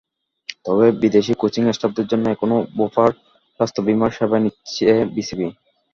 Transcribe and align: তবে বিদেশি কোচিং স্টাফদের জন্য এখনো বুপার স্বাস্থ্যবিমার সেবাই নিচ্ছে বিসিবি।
তবে 0.65 0.85
বিদেশি 1.01 1.33
কোচিং 1.41 1.63
স্টাফদের 1.69 2.05
জন্য 2.11 2.25
এখনো 2.29 2.55
বুপার 2.77 3.09
স্বাস্থ্যবিমার 3.55 4.15
সেবাই 4.17 4.41
নিচ্ছে 4.43 4.85
বিসিবি। 5.15 5.47